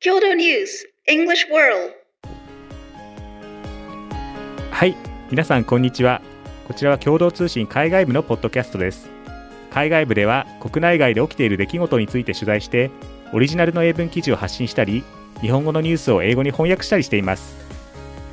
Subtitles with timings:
[0.00, 1.92] 郷土ニュース English World.
[4.70, 4.94] はい
[5.28, 6.22] 皆さんこんにちは。
[6.68, 9.10] こちらは共同通信海外部のポッドキャストです。
[9.72, 12.92] 海外部では国内外で起きている出来事について取材して
[13.32, 15.02] オリジナルの英文記事を発信したり
[15.40, 17.56] 日本語のニュースを英語に翻訳したりしています。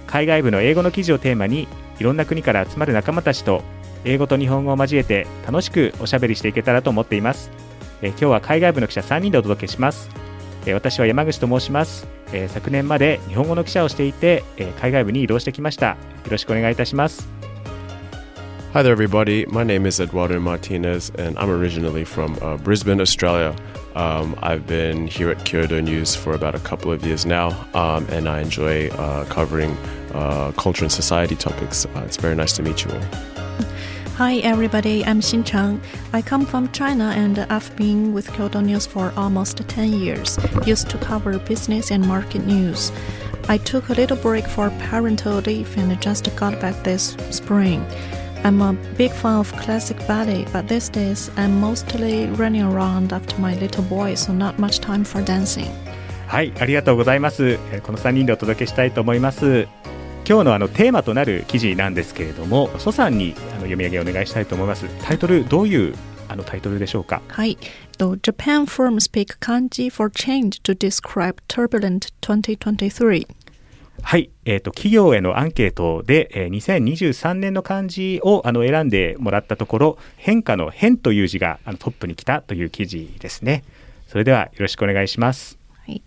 [0.05, 1.67] 海外部の英語の記事をテーマに
[1.99, 3.63] いろんな国から集まる仲間たちと
[4.03, 7.49] 英語と日本語を交えて楽しくおしゃべりしていけたらと思っています。
[8.03, 10.24] え今日は海外部の記者3人でお届けします。
[10.65, 15.95] え私は山口と申しますえ昨年まで日本語の記者をしていてえ海外部に移動してきましたよ
[16.31, 17.27] ろしくお願いいたします
[18.73, 19.45] Hi there, everybody.
[19.45, 23.55] My name is Eduardo Martinez, and I'm originally from uh, Brisbane, Australia.
[23.95, 28.05] Um, I've been here at Kyoto News for about a couple of years now, um,
[28.09, 29.77] and I enjoy uh, covering
[30.13, 31.85] uh, culture and society topics.
[31.85, 33.34] Uh, it's very nice to meet you all.
[34.16, 35.80] Hi everybody, I'm Xin Chang.
[36.12, 40.38] I come from China and I've been with Kyoto News for almost 10 years.
[40.66, 42.92] Used to cover business and market news.
[43.48, 47.84] I took a little break for parental leave and just got back this spring.
[48.44, 53.38] I'm a big fan of classic ballet, but these days I'm mostly running around after
[53.40, 55.70] my little boy, so not much time for dancing.
[56.30, 59.66] はいありがとうございますえこの3人でお届けしたいと思います
[60.27, 64.87] 今日のあのテーマとなる記事なんですけれども蘇さんにあの読み上げお願いしたいと思います。
[65.03, 65.95] タイトルどういう
[66.27, 67.21] あのタイトルでしょうか？
[67.27, 67.59] はい。
[67.99, 73.27] と Japan firm speak kanji for change to describe turbulent 2023.
[74.01, 83.63] はい、えー、と企業へのアンケートで、えー2023年の漢字をあの選んでもらったところ変化の変という字があのトップに来たという記事ですね。
[84.07, 85.59] それではよろしくお願いします。
[85.85, 86.01] はい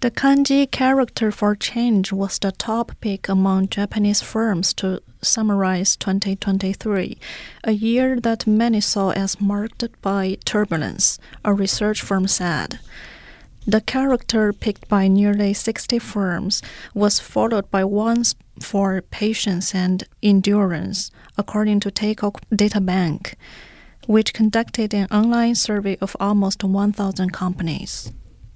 [0.00, 7.18] The kanji character for change was the top pick among Japanese firms to summarize 2023,
[7.64, 12.78] a year that many saw as marked by turbulence, a research firm said.
[13.66, 16.62] The character picked by nearly 60 firms
[16.94, 23.36] was followed by ones for patience and endurance, according to Teikoku Data Bank,
[24.06, 28.10] which conducted an online survey of almost 1,000 companies.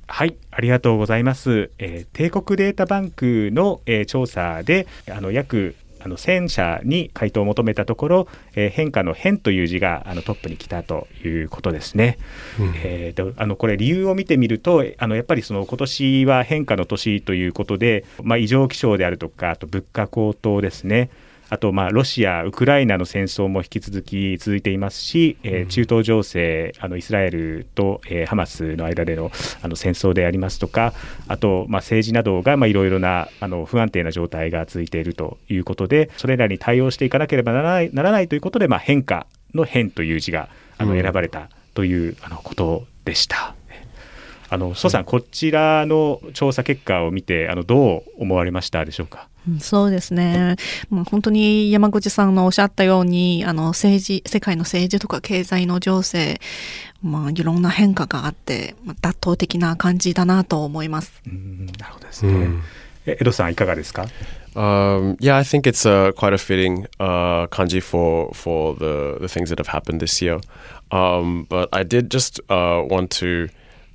[0.06, 1.70] はい、ありがとうございます。
[1.78, 12.18] えー帝国データバンクの、えー調査で、あの約あの1000社に回答を求めたところ、えー変化の変という字があのトップに来たということですね。
[12.84, 21.10] えーとあのこれ理由を見てみると、あのやっぱりその今年は変化の年ということで、まあ異常気象であるとか、あと物価高騰ですね。
[21.54, 29.30] あと、まあ、ロシア、ウクライナの戦争も引き続き続いていますし、えー中東情勢、あのイスラエルと、えーハマスの間での
[29.62, 30.94] あの戦争でありますとか、
[31.28, 43.54] あと、まあ、政治などがまあいろいろなあの不安定な状態が続いているということで、それらに対応していかなければならないならないということで、まあ、変化の変という字があの選ばれたという、あのことでした。
[44.54, 49.28] あの蘇さん、こちらの調査結果を見て、あのどう思われましたでしょうか？
[49.46, 50.56] うんそうですね。
[50.88, 56.40] まあ、本当に山口さんのおっしゃったように、あの政治、世界の政治とか経済の情勢、
[57.02, 61.20] まあいろんな変化があって、まあ、妥当的な感じだなと思います。
[61.26, 62.48] うんなるほどですね。
[63.06, 64.06] えエドさんいかがですか
[64.54, 69.50] ？Um, yeah, I think it's uh, quite a fitting uh, kanji for for the the things
[69.50, 70.40] that have happened this year.
[70.90, 73.50] Um, but I did just uh, want to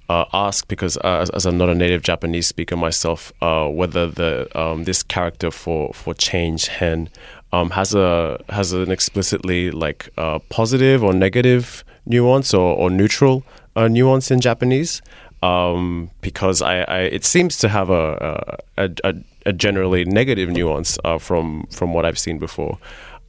[0.10, 4.08] uh, ask because uh, as, as I'm not a native Japanese speaker myself, uh, whether
[4.08, 7.10] the um, this character for for change hen
[7.54, 13.44] um, has a has an explicitly like uh, positive or negative nuance or, or neutral
[13.76, 15.02] uh, nuance in Japanese.
[15.42, 19.16] Um, because I, I, it seems to have a a, a,
[19.46, 22.78] a generally negative nuance uh, from from what I've seen before.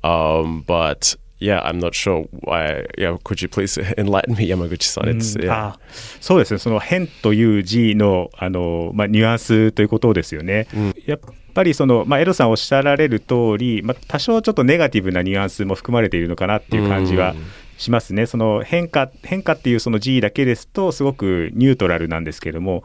[0.03, 2.87] Um, but yeah, I'm not sure why.
[2.99, 5.09] Yeah, could you please enlighten me, Yamaguchi-san?
[5.09, 5.53] It's うん yeah.
[5.53, 5.79] あ
[6.21, 10.69] そうですねその変という字のあの、まあ、ニュアンスということですよね。
[11.07, 11.21] やっ
[11.55, 17.35] ぱりその、まあ、エドさんおっしゃられる通り、まあ、多少ちょっとネガティブなニュアンスも含まれているのかなっていう感じは
[17.81, 18.27] しますね。
[18.27, 22.85] その変化変化っていうその字だけですとすごくニュートラルなんですけども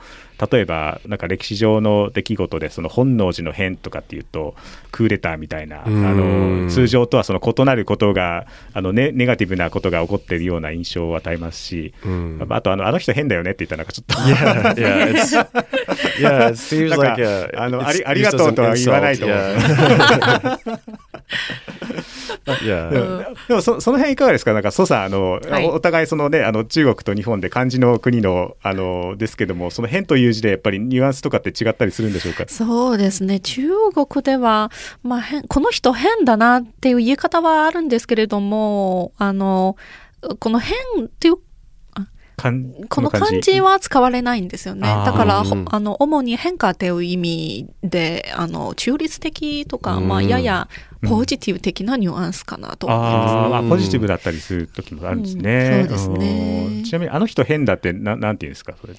[0.52, 4.56] 例えばなんか歴史上の出来事でその本能寺の変とかっていうと
[4.92, 11.94] クーデターみたいなあの通常とはその異なることがあの、ね、ネガティブなことが起こっているような印象を与えますし、
[12.50, 15.36] あとあのあの人変だよねって言ったらなんかちょっと yeah, yeah, it's,
[16.20, 16.52] yeah.
[16.52, 19.40] It seems like uh, あのありありがとうとは言わないと思う。
[22.46, 22.90] insult, Yeah.
[22.90, 32.46] で.もでもそその辺いかがですか、なんか蘇さんあの、はいおお互いそのねあの中国と日本で漢字の国のあのですけども、その変という字でやっぱりニュアンスとかって違ったりするんでしょうか？
[32.48, 33.40] そうですね。
[33.40, 34.72] 中国では、
[35.04, 39.76] まあ変、この人変だなっていう言い方はあるんですけれども、あの、
[40.40, 40.76] この変
[41.06, 41.36] っていう、
[42.90, 44.82] この漢字は使われないんですよね。
[44.82, 50.68] だから、うんほあの、主に変化という意味で、あの、中立的とか、うんまあ、やや
[51.08, 53.34] ポジティブ的なニュアンスかなと思います。
[53.34, 55.86] あー、まあ、うんポジティブだったりする時もあるんですね。
[55.90, 58.94] うんそうですねうんちなみにあの人変だってななんて言うんですかそれ。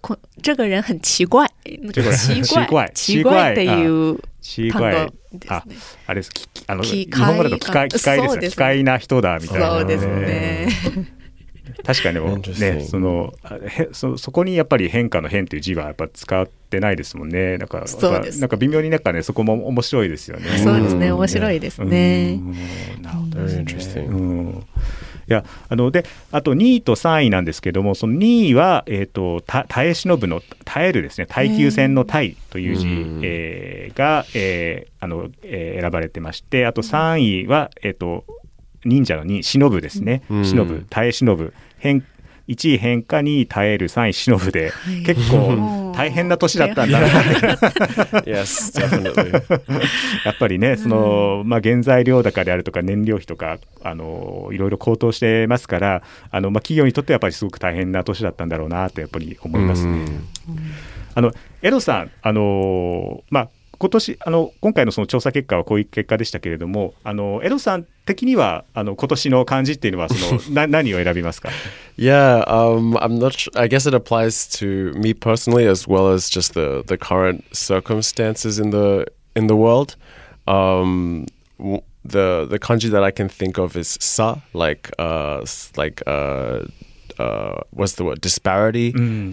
[0.00, 1.48] こ这个人很奇怪。
[1.64, 5.76] 奇奇怪奇怪っていう奇単語怪ですね。
[6.06, 6.30] あれです
[6.66, 9.70] あの機日本語だと機械械機械です機械な人だみたいな。
[9.70, 10.68] そうですね。
[11.84, 20.46] 確かにでも.ねそのあへそそこにやっぱり変化の変っていう字はやっぱ使ってないですもんねなんかそうですなんか微妙になんかねそこも面白いですよね。
[20.58, 21.08] そうですね。
[21.08, 22.38] うん面白いですね。
[22.40, 23.64] うんなるほどね.
[23.96, 24.64] うん
[25.28, 38.24] いやあのであと2位と3位なんですけどもその2位は、えー、とた耐え忍ぶの耐えるですね耐久戦の耐という字、うんえーが、えーあのえー選ばれてましてあと3位は、えー、と
[38.84, 40.44] 忍者の2忍ぶですね、うん。
[40.44, 40.86] 忍ぶ。
[40.90, 41.54] 耐え忍ぶ。
[41.78, 42.04] 変
[42.48, 45.04] 1位変化2位耐える3位忍ぶで、い。
[45.04, 47.06] 結構 大変な年だったんだな。
[48.22, 48.80] yes.
[50.24, 60.06] やっぱりね、その、まあ、原材料高であるとか、燃料費とか、あの、いろいろ高騰してますから、あの、まあ、企業にとってはやっぱりすごく大変な年だったんだろうなと、やっぱり思いますね。
[61.14, 63.48] あの、エドさん、あの、まあ、
[63.82, 71.48] 今年あの今回のその調査結果はこういう結果でしたけれども、あのエドさん的にはあの今年の漢字っていうのはそのな何を選びますか。
[71.98, 73.32] Yeah, um, I'm not.
[73.32, 77.42] Sh- I guess it applies to me personally as well as just the the current
[77.52, 79.96] circumstances in the in the world.
[80.46, 81.26] Um,
[81.58, 85.44] the the kanji that I can think of is sa, like uh,
[85.76, 86.60] like uh,
[87.18, 88.20] uh, what's the word?
[88.20, 88.92] Disparity,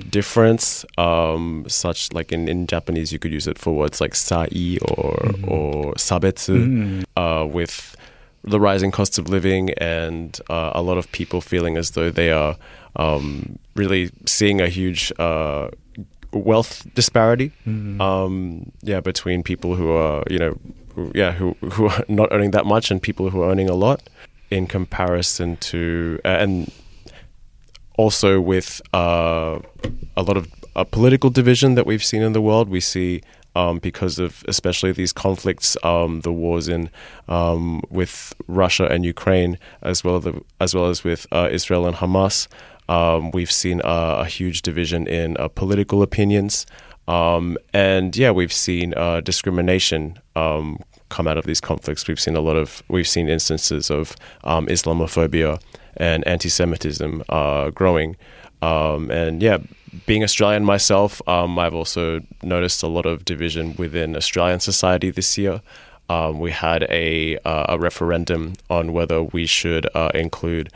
[0.09, 0.85] difference.
[0.97, 5.31] Um, such like in, in Japanese, you could use it for words like sai or
[5.47, 7.03] or sabetsu.
[7.15, 7.95] Uh, with
[8.43, 12.31] the rising cost of living and uh, a lot of people feeling as though they
[12.31, 12.55] are
[12.95, 15.67] um, really seeing a huge uh,
[16.31, 17.51] wealth disparity.
[18.01, 20.57] Um, yeah, between people who are you know,
[20.95, 23.75] who, yeah, who who are not earning that much and people who are earning a
[23.75, 24.01] lot,
[24.51, 26.71] in comparison to uh, and
[27.99, 29.59] also with uh,
[30.15, 30.47] a lot of
[30.77, 32.69] uh, political division that we've seen in the world.
[32.69, 33.21] We see
[33.57, 36.89] um, because of especially these conflicts, um, the wars in
[37.27, 41.97] um, with Russia and Ukraine, as well the, as well as with uh, Israel and
[41.97, 42.47] Hamas.
[42.87, 46.65] Um, we've seen a huge division in uh, political opinions,
[47.09, 50.79] um, and yeah, we've seen uh, discrimination um,
[51.09, 52.07] come out of these conflicts.
[52.07, 54.15] We've seen a lot of we've seen instances of
[54.45, 55.59] Islamophobia
[55.99, 58.15] and anti-Semitism are growing,
[58.61, 59.59] um, and yeah,
[60.05, 65.37] being Australian myself, um, I've also noticed a lot of division within Australian society this
[65.37, 65.61] year.
[66.09, 70.69] Um, we had a uh, a referendum on whether we should uh, include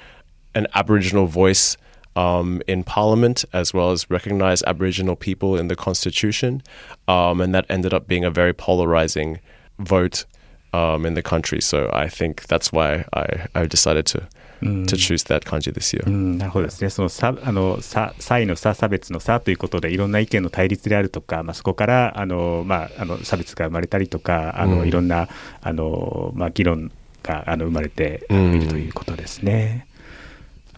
[0.53, 1.75] an Aboriginal voice
[2.15, 6.61] um, in Parliament, as well as recognize Aboriginal people in the Constitution,
[7.07, 9.39] um, and that ended up being a very polarizing
[9.79, 10.25] vote
[10.73, 11.59] um, in the country.
[11.59, 14.27] So I think that's why I, I decided to
[14.63, 16.07] to choose that kanji this year.
[16.07, 16.89] うん、なるほどですね。
[16.89, 25.27] その差あの差差異の差差別の差ということでいろんな意見の対立であるとか、まあそこからあのまああの差別が生まれたりとか、あの、うんいろんな
[25.61, 26.91] あのまあ議論
[27.23, 29.87] があの生まれていうんるということですね。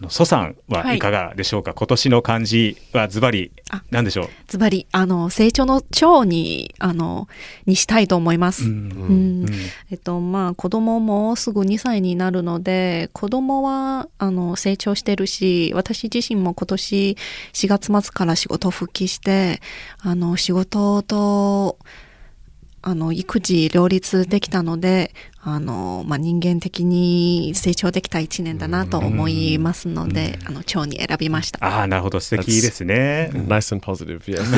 [0.08, 1.72] 蘇さんはいかがでしょうか？
[1.74, 4.28] 今年の漢字はズバリあなんでしょう？
[4.46, 7.28] ズバリ、あの、成長の長に、あの、
[7.64, 8.64] にしたいと思います。
[8.64, 8.74] うんう
[9.44, 9.46] ん
[9.90, 17.16] えっと、まあ、子供もすぐ2歳になるので、子供は、あの、成長してるし、私自身も今年
[17.54, 19.60] 4月末から仕事復帰して、
[20.00, 21.78] あの、仕事と、
[22.88, 25.12] あの、育児両立できたので、
[25.42, 31.58] あの、まあ、人間的に成長できた1年だなと思いますので、あの、長に選びました。
[31.66, 33.32] ああなるほど素敵ですね。
[33.32, 34.44] Nice and positive, yes.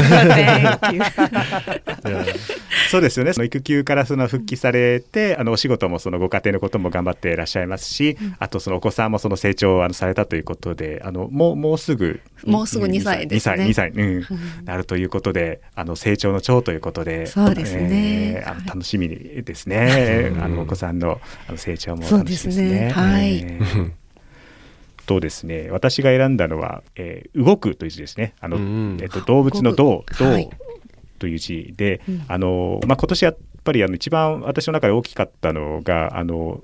[0.85, 1.01] Thank you.
[2.89, 3.33] そうですよね。
[3.33, 13.55] その育休からその復帰されて、あのお仕事もそのご家庭のことも頑張っていらっしゃいますし、あとそのお子さんもその成長をあのされたということで、あのもうもうすぐもうすぐ2歳ですね。
[13.65, 18.43] 2歳、2歳、うん、なるということで、あの成長の長ということで、そうですね。
[18.43, 18.69] えーあのはい。
[18.69, 20.33] 楽しみですね。
[20.41, 22.53] あのお子さんのあの成長も楽しみですね。
[22.53, 22.91] そうですね。
[22.91, 23.39] はい。
[23.39, 23.91] えー。
[25.07, 28.35] とですね、私が選んだのは、えー動くという字ですね。
[28.41, 30.51] あの、うんえっと動物の動、動、はい
[31.19, 36.61] という字で、あのまあ、今年やっぱりあの一番私の中で大きかったのがあの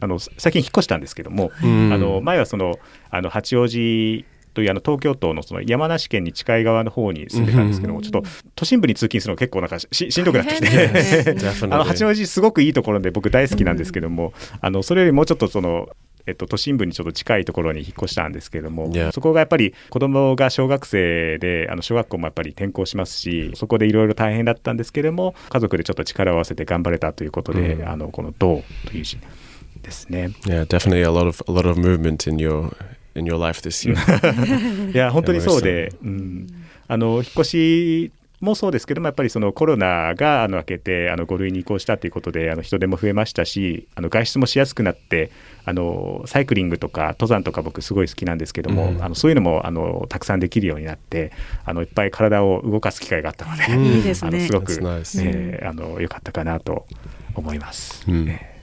[0.00, 1.92] あの最近引っ越したんですけども、うん。
[1.92, 2.74] あの前はその
[3.10, 4.24] あの八王子
[4.54, 8.04] というあの東京都のその山梨県に近い側の方に住んでたんですけども、うん。
[8.04, 10.68] ちょっと都心部に通勤するの結構なんかししんどくなってきて。
[10.68, 10.92] ね.
[11.62, 15.88] あの八王子すごくいいところで僕大好きなんですけども、あのそれよりもうちょっとその
[16.28, 19.12] えっと、都心部にちょっと近いところに引っ越したんですけれども、Yeah.
[19.12, 29.18] そこがやっぱり子供が小学生であの小学校もやっぱり転校しますしそこでいろいろ大変だったんですけれども家族でちょっと力を合わせて頑張れたということで、うんあのこの「道」という字
[29.82, 30.30] ですね。
[30.44, 32.74] Yeah, definitely a lot of a lot of movement in your
[33.14, 33.96] in your life this year.
[34.92, 36.46] いや本当にそうで、うん、
[36.86, 45.30] あの引っ越しもそうですけどもやっぱりそのコロナがあの明けてあの5類に移行したということであの人手も増えましたしあの外出もしやすくなって
[45.64, 51.32] あのサイクリングとか登山とか僕すごい好きなんですけども、うんあのそういうのもあのたくさんできるようになって
[51.64, 54.52] あのいっぱい体を動かす機会があったので、うんいいですねあのす。
[54.52, 55.22] ごく、nice.
[55.24, 56.86] えーあの良かったかなと
[57.34, 58.04] 思います。
[58.08, 58.57] うんえー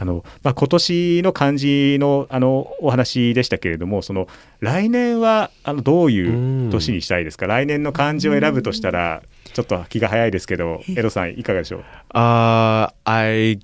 [0.00, 4.28] あのまあ、今年の漢字のあのお話でしたけれどもその
[4.60, 13.60] 来年はあのどういう年にしたいですか、来年の漢字を選ぶとしたらちょっと気が早いですけどエドさんいかがでしょう Uh, I,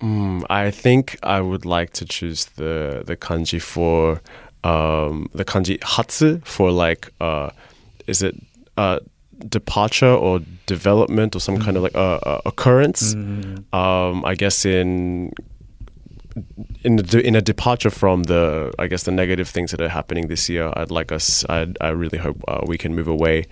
[0.00, 4.22] mm, I think I would like to choose the the kanji for
[4.64, 7.50] um, the kanji hatsu for like uh,
[8.06, 8.34] is it
[8.78, 9.00] uh,
[9.48, 13.14] departure or development or some kind of like uh, uh, occurrence?
[13.14, 15.32] Um, I guess in
[16.82, 20.28] in a, in a departure from the I guess the negative things that are happening
[20.28, 21.44] this year, I'd like us.
[21.48, 23.46] I I really hope uh, we can move away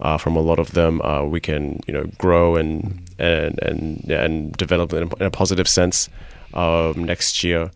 [0.00, 1.00] uh, from a lot of them.
[1.02, 5.30] Uh, we can you know grow and and and and develop in a, in a
[5.30, 6.08] positive sense
[6.54, 7.70] um, next year.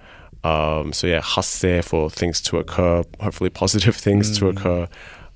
[0.45, 4.89] Um, so yeah, hasse for things to occur, hopefully positive things to occur,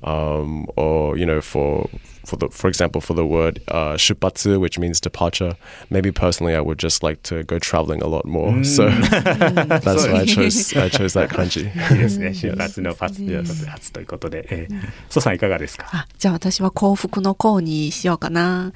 [0.02, 1.88] um, or you know for
[2.24, 5.56] for the for example for the word uh, shupatsu, which means departure.
[5.90, 8.62] Maybe personally, I would just like to go traveling a lot more.
[8.64, 11.70] So that's why I chose I chose that kanji.
[11.92, 13.66] いいですね出発の発 Yes.
[13.66, 18.72] 発ということで、えー、ソさんいかがですか、あ、じゃあ私は幸福の幸にしようかな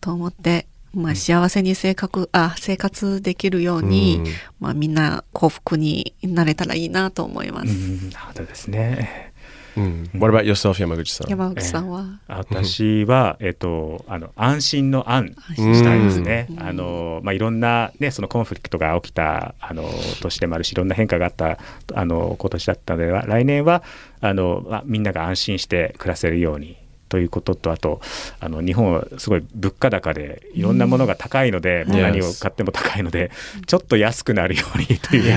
[0.00, 4.26] と思って、まあ幸せに生活、あ、生活できるように、うん
[4.60, 7.66] まあみんな幸福になれたらいいなと思います。
[7.66, 9.32] うんなるほどですね。
[9.76, 10.18] Mm.
[10.18, 11.28] What about yourself, Yamaguchi-san?
[11.28, 16.48] 山口さんは、私は、えっと、あの安心の安したいですね。
[16.58, 19.84] あのまあ、いろんな、ね、そのコンフリクトが起きたあの
[20.22, 21.58] 年でもあるしいろんな変化があった
[21.92, 23.82] あの今年だったので来年は
[24.20, 26.83] あの、まあ、みんなが安心して暮らせるように。
[27.08, 28.00] ということとあと
[28.40, 33.30] あの日本はすごい物価高でいろんなものが高いので、もう何を買っても高いので、
[33.66, 35.34] ちょっと安くなるようにという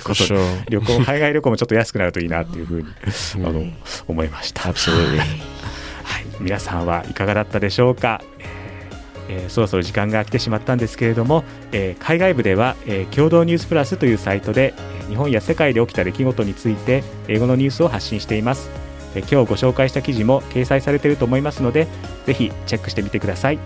[0.00, 0.64] こと sure.
[0.68, 2.88] 旅行海外旅行もちょっと安くなるといいなというふうに
[3.36, 3.64] あの
[4.08, 4.62] 思いました。
[4.62, 5.18] Absolutely.
[5.18, 8.46] はい、皆さんはいかがだったでしょうか、えー
[9.28, 18.68] えーそろそろ時間が来てしまったんですけれども、えー海外部では、えー共同ニュースプラスというサイトでえー日本や世界で起きた出来事について英語のニュースを発信しています、
[19.14, 21.86] えー今日ご紹介した記事も掲載されていると思いますので
[22.26, 23.58] ぜひチェックしてみてください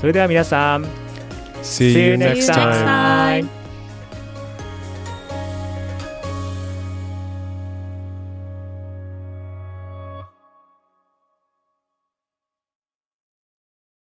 [0.00, 0.84] それでは皆さん
[1.62, 3.65] See you next time.